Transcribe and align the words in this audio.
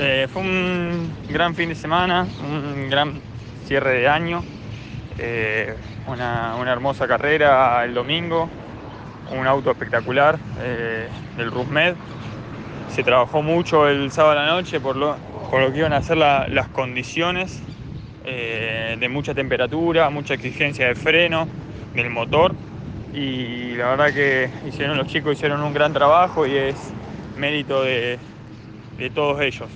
Eh, 0.00 0.28
fue 0.32 0.42
un 0.42 1.10
gran 1.28 1.56
fin 1.56 1.70
de 1.70 1.74
semana, 1.74 2.24
un 2.40 2.88
gran 2.88 3.20
cierre 3.66 3.98
de 3.98 4.06
año, 4.06 4.44
eh, 5.18 5.74
una, 6.06 6.54
hermosa 6.70 7.08
carrera 7.08 7.84
el 7.84 7.94
domingo, 7.94 8.48
un 9.36 9.44
auto 9.48 9.72
espectacular 9.72 10.38
eh, 10.60 11.08
del 11.36 11.50
Rusmed. 11.50 11.96
Se 12.94 13.02
trabajó 13.02 13.42
mucho 13.42 13.88
el 13.88 14.12
sábado 14.12 14.38
a 14.38 14.42
la 14.44 14.46
noche 14.46 14.78
por 14.78 14.94
lo, 14.94 15.16
por 15.50 15.62
lo 15.62 15.72
que 15.72 15.78
iban 15.78 15.92
a 15.92 16.00
ser 16.00 16.16
las 16.18 16.68
condiciones 16.68 17.60
eh, 18.24 18.96
de 19.00 19.08
mucha 19.08 19.34
temperatura, 19.34 20.10
mucha 20.10 20.34
exigencia 20.34 20.86
de 20.86 20.94
freno, 20.94 21.48
del 21.94 22.10
motor 22.10 22.54
y 23.12 23.74
la 23.74 23.88
verdad 23.88 24.14
que 24.14 24.48
hicieron 24.68 24.96
los 24.96 25.08
chicos 25.08 25.32
hicieron 25.32 25.60
un 25.60 25.74
gran 25.74 25.92
trabajo 25.92 26.46
y 26.46 26.54
es 26.54 26.76
mérito 27.36 27.82
de, 27.82 28.20
de 28.96 29.10
todos 29.10 29.40
ellos. 29.40 29.68